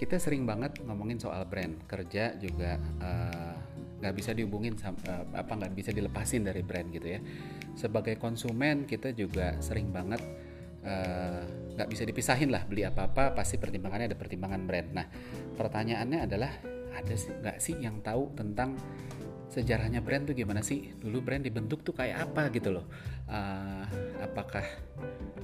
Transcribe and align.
kita 0.00 0.16
sering 0.16 0.48
banget 0.48 0.80
ngomongin 0.80 1.20
soal 1.20 1.44
brand. 1.44 1.76
Kerja 1.84 2.32
juga 2.40 2.80
eh, 2.80 3.54
nggak 4.00 4.12
uh, 4.12 4.16
bisa 4.16 4.32
dihubungin 4.32 4.72
uh, 4.80 5.28
apa 5.36 5.52
nggak 5.52 5.76
bisa 5.76 5.92
dilepasin 5.92 6.48
dari 6.48 6.64
brand 6.64 6.88
gitu 6.88 7.04
ya. 7.04 7.20
Sebagai 7.76 8.16
konsumen 8.16 8.88
kita 8.88 9.12
juga 9.12 9.60
sering 9.60 9.92
banget 9.92 10.24
eh, 10.80 11.44
nggak 11.76 11.84
uh, 11.84 11.92
bisa 11.92 12.08
dipisahin 12.08 12.48
lah 12.48 12.64
beli 12.64 12.88
apa 12.88 13.12
apa 13.12 13.36
pasti 13.36 13.60
pertimbangannya 13.60 14.16
ada 14.16 14.16
pertimbangan 14.16 14.64
brand. 14.64 14.88
Nah 14.96 15.06
pertanyaannya 15.60 16.24
adalah 16.24 16.48
ada 16.96 17.14
nggak 17.14 17.60
sih 17.60 17.76
yang 17.76 18.00
tahu 18.00 18.32
tentang 18.32 18.80
sejarahnya 19.50 19.98
brand 19.98 20.30
tuh 20.30 20.34
gimana 20.38 20.62
sih 20.62 20.94
dulu 21.02 21.26
brand 21.26 21.42
dibentuk 21.42 21.82
tuh 21.82 21.90
kayak 21.90 22.30
apa 22.30 22.54
gitu 22.54 22.70
loh 22.70 22.86
uh, 23.26 23.84
apakah 24.22 24.62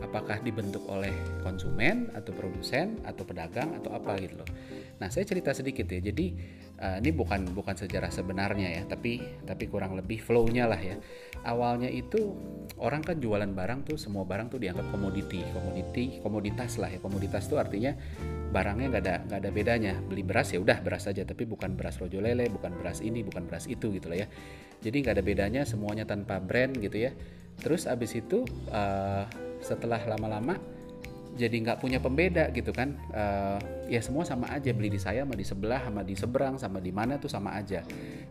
apakah 0.05 0.39
dibentuk 0.45 0.85
oleh 0.87 1.13
konsumen 1.41 2.13
atau 2.13 2.31
produsen 2.37 3.01
atau 3.03 3.25
pedagang 3.25 3.73
atau 3.81 3.97
apa 3.97 4.17
gitu 4.21 4.37
loh. 4.41 4.49
Nah 5.01 5.09
saya 5.09 5.25
cerita 5.25 5.57
sedikit 5.57 5.89
ya. 5.89 6.01
Jadi 6.01 6.37
uh, 6.81 6.99
ini 7.01 7.11
bukan 7.13 7.51
bukan 7.53 7.75
sejarah 7.77 8.13
sebenarnya 8.13 8.69
ya, 8.81 8.83
tapi 8.87 9.21
tapi 9.45 9.65
kurang 9.69 9.97
lebih 9.97 10.21
flow-nya 10.21 10.65
lah 10.69 10.81
ya. 10.81 10.97
Awalnya 11.47 11.89
itu 11.93 12.35
orang 12.83 13.05
kan 13.05 13.23
jualan 13.23 13.49
barang 13.53 13.93
tuh 13.93 13.97
semua 13.97 14.27
barang 14.27 14.53
tuh 14.53 14.59
dianggap 14.61 14.89
komoditi, 14.91 15.41
komoditi, 15.55 16.19
komoditas 16.21 16.77
lah 16.77 16.91
ya. 16.91 16.99
Komoditas 16.99 17.47
tuh 17.47 17.57
artinya 17.63 17.95
barangnya 18.53 18.87
nggak 18.93 19.03
ada 19.05 19.17
nggak 19.29 19.39
ada 19.41 19.51
bedanya. 19.51 19.95
Beli 20.03 20.23
beras 20.27 20.53
ya 20.53 20.59
udah 20.59 20.83
beras 20.83 21.09
saja, 21.09 21.23
tapi 21.25 21.49
bukan 21.49 21.79
beras 21.79 21.97
rojo 22.03 22.19
lele, 22.21 22.51
bukan 22.51 22.75
beras 22.77 23.01
ini, 23.01 23.25
bukan 23.25 23.47
beras 23.49 23.65
itu 23.71 23.93
gitu 23.95 24.11
lah 24.11 24.25
ya. 24.25 24.29
Jadi 24.85 24.97
nggak 25.03 25.15
ada 25.17 25.25
bedanya, 25.25 25.63
semuanya 25.65 26.05
tanpa 26.05 26.37
brand 26.43 26.77
gitu 26.77 27.09
ya. 27.09 27.15
Terus 27.57 27.89
abis 27.89 28.13
itu 28.21 28.45
uh, 28.69 29.25
setelah 29.65 29.99
lama-lama 30.05 30.76
jadi 31.37 31.53
nggak 31.53 31.79
punya 31.85 32.01
pembeda 32.01 32.49
gitu 32.51 32.73
kan. 32.73 32.97
Uh, 33.13 33.61
ya 33.87 34.01
semua 34.03 34.25
sama 34.25 34.49
aja 34.51 34.73
beli 34.73 34.91
di 34.91 34.99
saya 34.99 35.23
sama 35.23 35.37
di 35.37 35.47
sebelah 35.47 35.81
sama 35.85 36.03
di 36.03 36.15
seberang 36.17 36.55
sama 36.57 36.79
di 36.81 36.91
mana 36.91 37.21
tuh 37.21 37.29
sama 37.29 37.55
aja. 37.55 37.85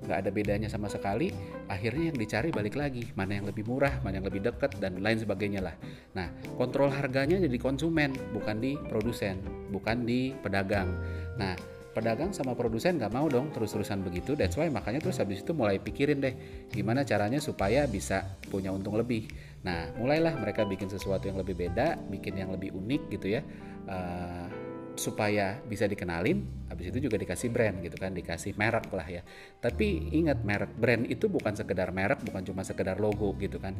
Nggak 0.03 0.17
ada 0.25 0.29
bedanya 0.33 0.67
sama 0.67 0.89
sekali. 0.89 1.29
Akhirnya 1.69 2.11
yang 2.11 2.17
dicari 2.17 2.49
balik 2.49 2.75
lagi 2.75 3.05
mana 3.13 3.37
yang 3.37 3.45
lebih 3.45 3.63
murah 3.69 4.01
mana 4.01 4.19
yang 4.19 4.27
lebih 4.27 4.41
dekat 4.41 4.75
dan 4.81 4.99
lain 4.99 5.21
sebagainya 5.21 5.61
lah. 5.61 5.75
Nah 6.17 6.33
kontrol 6.57 6.89
harganya 6.89 7.37
jadi 7.37 7.57
konsumen 7.61 8.11
bukan 8.33 8.57
di 8.57 8.75
produsen 8.89 9.39
bukan 9.69 10.03
di 10.03 10.33
pedagang. 10.41 10.89
Nah 11.37 11.74
pedagang 11.95 12.35
sama 12.35 12.51
produsen 12.59 12.99
nggak 12.99 13.13
mau 13.15 13.31
dong 13.31 13.55
terus-terusan 13.55 14.03
begitu. 14.03 14.35
That's 14.35 14.59
why 14.59 14.67
makanya 14.67 15.07
terus 15.07 15.23
habis 15.23 15.39
itu 15.39 15.55
mulai 15.55 15.79
pikirin 15.79 16.19
deh 16.19 16.35
gimana 16.67 17.07
caranya 17.07 17.39
supaya 17.39 17.87
bisa 17.87 18.35
punya 18.51 18.75
untung 18.75 18.99
lebih. 18.99 19.31
Nah 19.63 19.95
mulailah 19.95 20.35
mereka 20.35 20.67
bikin 20.67 20.91
sesuatu 20.91 21.31
yang 21.31 21.39
lebih 21.39 21.55
beda 21.55 21.95
bikin 22.11 22.35
yang 22.35 22.51
lebih 22.51 22.75
unik 22.75 23.01
gitu 23.15 23.39
ya. 23.39 23.41
Uh, 23.87 24.51
supaya 24.95 25.59
bisa 25.67 25.91
dikenalin 25.91 26.47
habis 26.71 26.87
itu 26.87 27.03
juga 27.03 27.19
dikasih 27.19 27.51
brand 27.51 27.83
gitu 27.83 27.99
kan 27.99 28.11
dikasih 28.11 28.55
merek 28.59 28.91
lah 28.91 29.07
ya. 29.07 29.21
Tapi 29.63 30.11
ingat 30.11 30.43
merek 30.43 30.75
brand 30.75 31.07
itu 31.07 31.31
bukan 31.31 31.55
sekedar 31.55 31.95
merek 31.95 32.19
bukan 32.27 32.43
cuma 32.43 32.67
sekedar 32.67 32.99
logo 32.99 33.31
gitu 33.39 33.55
kan. 33.59 33.75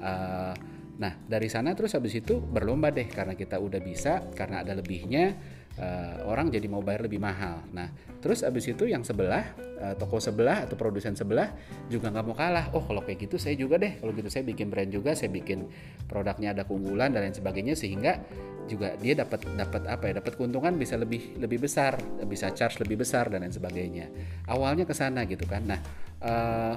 Uh, 0.00 0.56
nah 0.98 1.14
dari 1.28 1.46
sana 1.46 1.76
terus 1.76 1.94
habis 1.94 2.16
itu 2.16 2.40
berlomba 2.40 2.90
deh 2.90 3.06
karena 3.06 3.36
kita 3.36 3.60
udah 3.60 3.80
bisa 3.80 4.24
karena 4.34 4.64
ada 4.64 4.74
lebihnya 4.74 5.36
uh, 5.78 6.26
orang 6.26 6.50
jadi 6.50 6.66
mau 6.66 6.82
bayar 6.82 7.06
lebih 7.06 7.22
mahal. 7.22 7.62
Nah, 7.72 7.88
terus 8.20 8.42
abis 8.42 8.68
itu 8.68 8.84
yang 8.84 9.06
sebelah, 9.06 9.54
uh, 9.80 9.94
toko 9.94 10.18
sebelah 10.18 10.66
atau 10.66 10.74
produsen 10.74 11.14
sebelah 11.14 11.54
juga 11.88 12.10
nggak 12.10 12.24
mau 12.26 12.36
kalah. 12.36 12.70
Oh, 12.74 12.84
kalau 12.84 13.00
kayak 13.02 13.30
gitu 13.30 13.40
saya 13.40 13.54
juga 13.54 13.78
deh. 13.78 13.96
Kalau 14.02 14.12
gitu 14.12 14.28
saya 14.28 14.44
bikin 14.44 14.68
brand 14.68 14.90
juga, 14.90 15.14
saya 15.14 15.30
bikin 15.30 15.70
produknya 16.10 16.52
ada 16.52 16.62
keunggulan 16.66 17.14
dan 17.14 17.30
lain 17.30 17.36
sebagainya 17.36 17.74
sehingga 17.78 18.20
juga 18.68 18.92
dia 19.00 19.16
dapat 19.16 19.48
dapat 19.56 19.82
apa 19.88 20.04
ya 20.12 20.20
dapat 20.20 20.36
keuntungan 20.36 20.76
bisa 20.76 21.00
lebih 21.00 21.40
lebih 21.40 21.64
besar 21.64 21.96
bisa 22.28 22.52
charge 22.52 22.84
lebih 22.84 23.00
besar 23.00 23.32
dan 23.32 23.40
lain 23.40 23.50
sebagainya 23.56 24.12
awalnya 24.44 24.84
ke 24.84 24.92
sana 24.92 25.24
gitu 25.24 25.48
kan 25.48 25.64
nah 25.64 25.80
uh, 26.20 26.76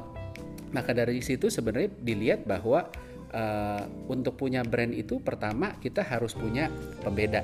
maka 0.71 0.95
dari 0.95 1.19
situ 1.19 1.51
sebenarnya 1.51 1.91
dilihat 1.99 2.47
bahwa 2.47 2.87
uh, 3.35 3.83
untuk 4.07 4.39
punya 4.39 4.63
brand 4.63 4.95
itu 4.95 5.19
pertama 5.19 5.75
kita 5.83 5.99
harus 5.99 6.31
punya 6.31 6.71
pembeda 7.03 7.43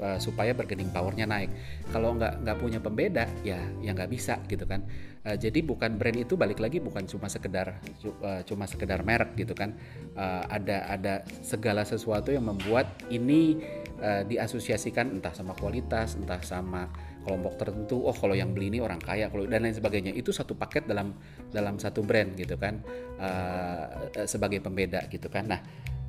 uh, 0.00 0.18
supaya 0.18 0.54
bargaining 0.54 0.90
powernya 0.90 1.26
naik. 1.28 1.50
Kalau 1.90 2.14
nggak 2.16 2.42
nggak 2.42 2.56
punya 2.58 2.78
pembeda, 2.80 3.26
ya 3.44 3.60
ya 3.82 3.90
nggak 3.94 4.10
bisa 4.10 4.38
gitu 4.48 4.64
kan. 4.64 4.86
Uh, 5.26 5.34
jadi 5.34 5.60
bukan 5.60 5.98
brand 5.98 6.18
itu 6.18 6.38
balik 6.38 6.62
lagi 6.62 6.78
bukan 6.78 7.04
cuma 7.04 7.26
sekedar 7.26 7.82
uh, 8.22 8.40
cuma 8.46 8.64
sekedar 8.64 9.02
merek 9.02 9.34
gitu 9.34 9.52
kan. 9.52 9.74
Uh, 10.14 10.42
ada 10.48 10.88
ada 10.88 11.14
segala 11.42 11.82
sesuatu 11.82 12.30
yang 12.30 12.46
membuat 12.46 12.86
ini 13.10 13.58
uh, 14.00 14.22
diasosiasikan 14.24 15.18
entah 15.18 15.34
sama 15.34 15.52
kualitas, 15.58 16.14
entah 16.14 16.40
sama 16.40 16.88
kelompok 17.26 17.60
tertentu. 17.60 18.08
Oh 18.08 18.14
kalau 18.16 18.32
yang 18.32 18.56
beli 18.56 18.72
ini 18.72 18.78
orang 18.80 19.02
kaya, 19.02 19.28
kalau 19.28 19.44
dan 19.44 19.66
lain 19.66 19.76
sebagainya. 19.76 20.16
Itu 20.16 20.32
satu 20.32 20.56
paket 20.56 20.88
dalam 20.88 21.12
dalam 21.52 21.76
satu 21.76 22.00
brand 22.00 22.32
gitu 22.38 22.56
kan 22.56 22.80
uh, 23.20 24.08
sebagai 24.24 24.64
pembeda 24.64 25.04
gitu 25.12 25.28
kan. 25.28 25.44
Nah 25.50 25.60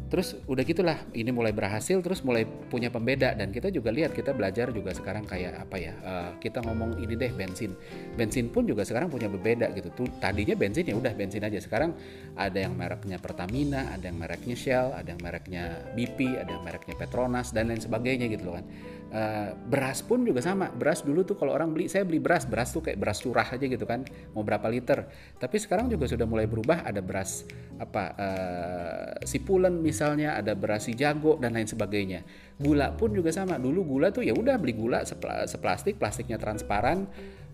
terus 0.09 0.35
udah 0.49 0.63
gitulah 0.65 0.97
ini 1.13 1.29
mulai 1.29 1.53
berhasil 1.55 2.01
terus 2.03 2.25
mulai 2.25 2.43
punya 2.45 2.89
pembeda. 2.89 3.37
Dan 3.37 3.53
kita 3.53 3.69
juga 3.69 3.93
lihat 3.93 4.11
kita 4.11 4.35
belajar 4.35 4.73
juga 4.73 4.91
sekarang 4.91 5.23
kayak 5.29 5.69
apa 5.69 5.77
ya 5.79 5.93
uh, 6.01 6.29
kita 6.41 6.65
ngomong 6.65 6.99
ini 6.99 7.13
deh 7.15 7.31
bensin. 7.31 7.77
Bensin 8.17 8.49
pun 8.51 8.65
juga 8.65 8.83
sekarang 8.83 9.07
punya 9.07 9.29
berbeda 9.29 9.71
gitu. 9.77 9.93
Tuh 9.93 10.09
tadinya 10.19 10.57
bensin 10.57 10.89
ya 10.89 10.97
udah 10.97 11.13
bensin 11.15 11.45
aja. 11.45 11.61
Sekarang 11.61 11.95
ada 12.39 12.55
yang 12.55 12.73
mereknya 12.73 13.19
Pertamina 13.19 13.91
ada 13.91 14.07
yang 14.07 14.17
mereknya 14.17 14.55
Shell 14.55 14.95
ada 14.95 15.11
yang 15.11 15.21
mereknya 15.21 15.63
BP 15.93 16.39
ada 16.39 16.51
yang 16.55 16.63
mereknya 16.63 16.95
Petronas 16.95 17.51
dan 17.51 17.67
lain 17.67 17.83
sebagainya 17.83 18.31
gitu 18.31 18.47
loh 18.47 18.55
kan 18.57 18.65
uh, 19.11 19.55
beras 19.55 20.01
pun 20.05 20.23
juga 20.23 20.41
sama 20.41 20.69
beras 20.73 21.05
dulu 21.05 21.25
tuh 21.25 21.35
kalau 21.37 21.53
orang 21.53 21.73
beli 21.73 21.91
saya 21.91 22.05
beli 22.07 22.21
beras 22.21 22.45
beras 22.45 22.73
tuh 22.73 22.81
kayak 22.85 22.97
beras 22.97 23.19
curah 23.21 23.45
aja 23.45 23.65
gitu 23.65 23.85
kan 23.85 24.05
mau 24.33 24.41
berapa 24.41 24.65
liter 24.71 25.09
tapi 25.37 25.57
sekarang 25.59 25.89
juga 25.89 26.07
sudah 26.07 26.25
mulai 26.25 26.45
berubah 26.45 26.85
ada 26.85 27.01
beras 27.01 27.45
apa 27.79 28.03
uh, 28.19 29.09
sipulen 29.23 29.79
misalnya 29.79 30.35
ada 30.35 30.51
berasi 30.53 30.91
jago 30.93 31.39
dan 31.39 31.55
lain 31.55 31.65
sebagainya. 31.65 32.27
Gula 32.59 32.91
pun 32.91 33.15
juga 33.15 33.31
sama. 33.31 33.55
Dulu 33.55 33.97
gula 33.97 34.11
tuh 34.11 34.27
ya 34.27 34.35
udah 34.35 34.59
beli 34.59 34.75
gula 34.75 35.07
seplastik, 35.47 35.95
plastiknya 35.95 36.35
transparan. 36.35 37.07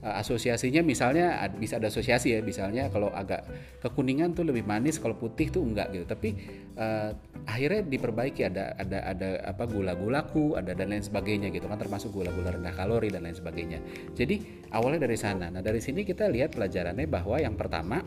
Eh, 0.06 0.16
asosiasinya 0.22 0.86
misalnya 0.86 1.50
bisa 1.58 1.82
ada 1.82 1.90
asosiasi 1.90 2.38
ya, 2.38 2.40
misalnya 2.46 2.94
kalau 2.94 3.10
agak 3.10 3.42
kekuningan 3.82 4.38
tuh 4.38 4.46
lebih 4.46 4.62
manis, 4.62 5.02
kalau 5.02 5.18
putih 5.18 5.50
tuh 5.50 5.66
enggak 5.66 5.90
gitu. 5.98 6.06
Tapi 6.06 6.30
uh, 6.78 7.10
akhirnya 7.50 7.82
diperbaiki 7.90 8.46
ada 8.46 8.78
ada 8.78 9.02
ada 9.02 9.30
apa 9.42 9.66
gula-gulaku, 9.66 10.62
ada 10.62 10.78
dan 10.78 10.94
lain 10.94 11.02
sebagainya 11.02 11.50
gitu 11.50 11.66
kan 11.66 11.82
termasuk 11.82 12.14
gula-gula 12.14 12.54
rendah 12.54 12.78
kalori 12.78 13.10
dan 13.10 13.26
lain 13.26 13.34
sebagainya. 13.34 13.82
Jadi 14.14 14.70
awalnya 14.78 15.10
dari 15.10 15.18
sana. 15.18 15.50
Nah, 15.50 15.66
dari 15.66 15.82
sini 15.82 16.06
kita 16.06 16.30
lihat 16.30 16.54
pelajarannya 16.54 17.10
bahwa 17.10 17.42
yang 17.42 17.58
pertama 17.58 18.06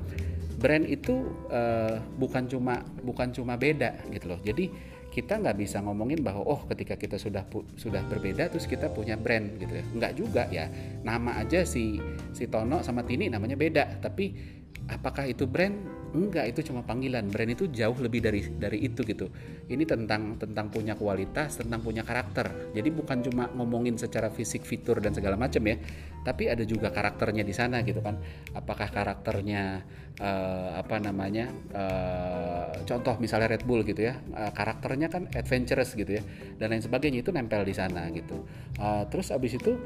brand 0.59 0.87
itu 0.87 1.35
uh, 1.51 1.99
bukan 2.15 2.47
cuma 2.47 2.83
bukan 3.03 3.31
cuma 3.31 3.55
beda 3.55 3.95
gitu 4.11 4.27
loh 4.27 4.43
jadi 4.43 4.67
kita 5.09 5.41
nggak 5.41 5.57
bisa 5.57 5.81
ngomongin 5.81 6.21
bahwa 6.21 6.45
oh 6.45 6.61
ketika 6.69 6.95
kita 6.95 7.17
sudah 7.17 7.43
sudah 7.75 8.05
berbeda 8.07 8.53
terus 8.53 8.69
kita 8.69 8.93
punya 8.93 9.17
brand 9.17 9.57
gitu 9.57 9.73
ya. 9.81 9.85
Nggak 9.97 10.13
juga 10.15 10.43
ya. 10.53 10.69
Nama 11.03 11.41
aja 11.41 11.65
si 11.65 11.99
si 12.37 12.45
Tono 12.47 12.85
sama 12.85 13.03
Tini 13.03 13.33
namanya 13.33 13.57
beda 13.57 13.99
tapi 14.05 14.58
apakah 14.89 15.29
itu 15.29 15.45
brand? 15.45 15.77
Enggak 16.09 16.57
itu 16.57 16.73
cuma 16.73 16.81
panggilan. 16.81 17.29
Brand 17.29 17.53
itu 17.53 17.69
jauh 17.69 17.95
lebih 18.01 18.25
dari 18.25 18.41
dari 18.49 18.81
itu 18.81 19.05
gitu. 19.05 19.29
Ini 19.69 19.85
tentang 19.85 20.41
tentang 20.41 20.73
punya 20.73 20.97
kualitas 20.97 21.61
tentang 21.61 21.85
punya 21.85 22.01
karakter. 22.01 22.73
Jadi 22.73 22.89
bukan 22.89 23.21
cuma 23.29 23.53
ngomongin 23.53 24.01
secara 24.01 24.33
fisik 24.33 24.65
fitur 24.65 25.05
dan 25.05 25.13
segala 25.13 25.37
macam 25.37 25.61
ya. 25.69 25.77
Tapi 26.25 26.49
ada 26.49 26.65
juga 26.65 26.89
karakternya 26.89 27.45
di 27.45 27.53
sana 27.53 27.85
gitu 27.85 28.01
kan. 28.01 28.17
Apakah 28.57 28.89
karakternya 28.89 29.85
uh, 30.17 30.81
apa 30.81 30.97
namanya 30.97 31.53
uh, 31.77 32.73
contoh 32.89 33.21
misalnya 33.21 33.53
Red 33.53 33.69
Bull 33.69 33.85
gitu 33.85 34.09
ya. 34.09 34.17
Uh, 34.33 34.49
karakternya 34.57 35.13
kan 35.13 35.29
adventurous 35.37 35.93
gitu 35.93 36.09
ya. 36.09 36.23
Dan 36.57 36.73
lain 36.73 36.81
sebagainya 36.81 37.21
itu 37.21 37.37
nempel 37.37 37.69
di 37.69 37.77
sana 37.77 38.09
gitu. 38.17 38.49
Uh, 38.81 39.05
terus 39.13 39.29
abis 39.29 39.61
itu 39.61 39.77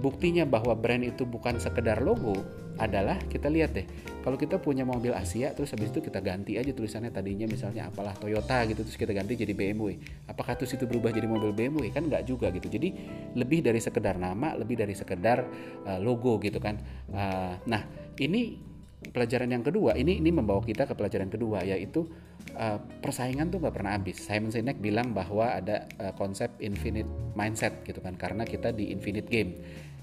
buktinya 0.00 0.48
bahwa 0.48 0.72
brand 0.74 1.04
itu 1.04 1.28
bukan 1.28 1.60
sekedar 1.60 2.00
logo 2.00 2.34
adalah 2.80 3.20
kita 3.28 3.52
lihat 3.52 3.76
deh 3.76 3.84
kalau 4.24 4.40
kita 4.40 4.56
punya 4.56 4.88
mobil 4.88 5.12
Asia 5.12 5.52
terus 5.52 5.76
habis 5.76 5.92
itu 5.92 6.00
kita 6.00 6.24
ganti 6.24 6.56
aja 6.56 6.72
tulisannya 6.72 7.12
tadinya 7.12 7.44
misalnya 7.44 7.92
apalah 7.92 8.16
Toyota 8.16 8.64
gitu 8.64 8.80
terus 8.80 8.96
kita 8.96 9.12
ganti 9.12 9.36
jadi 9.36 9.52
BMW 9.52 10.00
apakah 10.24 10.56
terus 10.56 10.72
itu 10.72 10.88
berubah 10.88 11.12
jadi 11.12 11.28
mobil 11.28 11.52
BMW 11.52 11.92
kan 11.92 12.08
nggak 12.08 12.24
juga 12.24 12.48
gitu. 12.54 12.72
Jadi 12.72 12.88
lebih 13.36 13.60
dari 13.60 13.76
sekedar 13.82 14.16
nama 14.16 14.56
lebih 14.56 14.80
dari 14.80 14.96
sekedar 14.96 15.44
uh, 15.84 15.98
logo 16.00 16.40
gitu 16.40 16.56
kan. 16.56 16.80
Uh, 17.12 17.54
nah 17.68 17.84
ini 18.16 18.56
pelajaran 19.00 19.52
yang 19.52 19.64
kedua. 19.64 19.96
Ini 19.96 20.20
ini 20.24 20.30
membawa 20.32 20.64
kita 20.64 20.88
ke 20.88 20.96
pelajaran 20.96 21.28
kedua 21.28 21.60
yaitu 21.60 22.08
uh, 22.56 22.80
persaingan 23.04 23.52
tuh 23.52 23.60
nggak 23.60 23.74
pernah 23.76 23.92
habis. 23.92 24.16
Simon 24.24 24.48
Sinek 24.48 24.80
bilang 24.80 25.12
bahwa 25.12 25.52
ada 25.52 25.84
uh, 26.00 26.16
konsep 26.16 26.48
infinite 26.64 27.08
mindset 27.36 27.84
gitu 27.84 28.00
kan. 28.00 28.16
Karena 28.16 28.48
kita 28.48 28.72
di 28.72 28.88
infinite 28.88 29.28
game 29.28 29.60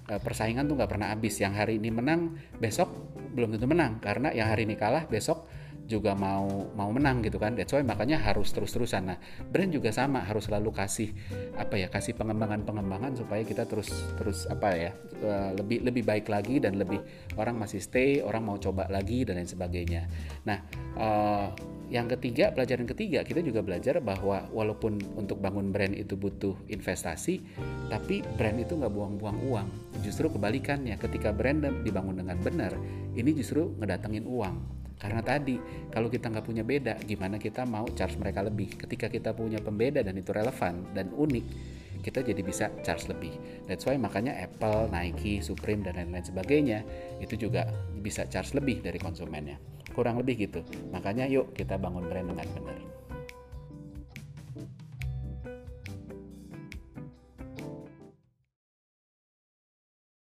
persaingan 0.07 0.71
tuh 0.71 0.79
nggak 0.79 0.91
pernah 0.91 1.11
habis. 1.11 1.35
Yang 1.37 1.53
hari 1.59 1.73
ini 1.79 1.91
menang 1.91 2.39
besok 2.57 2.87
belum 3.35 3.55
tentu 3.55 3.67
menang. 3.67 3.99
Karena 3.99 4.31
yang 4.31 4.47
hari 4.47 4.63
ini 4.63 4.79
kalah 4.79 5.03
besok 5.05 5.45
juga 5.87 6.13
mau 6.13 6.67
mau 6.75 6.91
menang 6.91 7.23
gitu 7.23 7.39
kan. 7.39 7.55
That's 7.55 7.71
why 7.71 7.81
makanya 7.81 8.19
harus 8.19 8.51
terus-terusan. 8.51 9.07
Nah 9.07 9.17
brand 9.49 9.71
juga 9.71 9.89
sama 9.95 10.21
harus 10.21 10.45
selalu 10.51 10.75
kasih 10.75 11.15
apa 11.55 11.79
ya 11.79 11.87
kasih 11.87 12.13
pengembangan-pengembangan 12.19 13.15
supaya 13.15 13.41
kita 13.47 13.63
terus 13.65 13.89
terus 14.19 14.45
apa 14.51 14.67
ya 14.75 14.91
uh, 15.23 15.55
lebih 15.55 15.87
lebih 15.87 16.03
baik 16.03 16.27
lagi 16.27 16.59
dan 16.59 16.75
lebih 16.75 16.99
orang 17.39 17.55
masih 17.55 17.79
stay 17.79 18.19
orang 18.19 18.43
mau 18.43 18.59
coba 18.59 18.85
lagi 18.91 19.23
dan 19.23 19.39
lain 19.39 19.49
sebagainya. 19.49 20.11
Nah 20.43 20.59
uh, 20.99 21.47
yang 21.87 22.11
ketiga 22.11 22.51
pelajaran 22.51 22.83
ketiga 22.83 23.23
kita 23.23 23.39
juga 23.39 23.63
belajar 23.63 24.03
bahwa 24.03 24.43
walaupun 24.51 24.99
untuk 25.15 25.39
bangun 25.39 25.71
brand 25.71 25.95
itu 25.95 26.19
butuh 26.19 26.59
investasi 26.67 27.39
tapi 27.87 28.19
brand 28.35 28.59
itu 28.59 28.75
nggak 28.75 28.91
buang-buang 28.91 29.39
uang 29.47 29.67
justru 30.07 30.31
kebalikannya 30.31 30.95
ketika 30.95 31.35
brand 31.35 31.83
dibangun 31.83 32.23
dengan 32.23 32.39
benar 32.39 32.71
ini 33.13 33.35
justru 33.35 33.75
ngedatengin 33.75 34.23
uang 34.23 34.77
karena 34.97 35.21
tadi 35.21 35.61
kalau 35.93 36.09
kita 36.09 36.33
nggak 36.33 36.45
punya 36.45 36.65
beda, 36.65 36.97
gimana 37.05 37.37
kita 37.37 37.69
mau 37.69 37.85
charge 37.93 38.17
mereka 38.17 38.41
lebih? 38.41 38.73
Ketika 38.81 39.13
kita 39.13 39.29
punya 39.37 39.61
pembeda 39.61 40.01
dan 40.01 40.17
itu 40.17 40.33
relevan 40.33 40.89
dan 40.97 41.13
unik, 41.13 41.45
kita 42.01 42.25
jadi 42.25 42.41
bisa 42.41 42.73
charge 42.81 43.05
lebih. 43.13 43.33
That's 43.69 43.85
why 43.85 43.97
makanya 44.01 44.33
Apple, 44.33 44.89
Nike, 44.89 45.45
Supreme 45.45 45.85
dan 45.85 46.01
lain-lain 46.01 46.25
sebagainya 46.25 46.81
itu 47.21 47.37
juga 47.37 47.69
bisa 48.01 48.25
charge 48.25 48.57
lebih 48.57 48.81
dari 48.81 48.97
konsumennya. 48.97 49.61
Kurang 49.93 50.17
lebih 50.17 50.49
gitu. 50.49 50.65
Makanya 50.89 51.29
yuk 51.29 51.53
kita 51.53 51.77
bangun 51.77 52.09
brand 52.09 52.33
dengan 52.33 52.47
benar. 52.57 52.77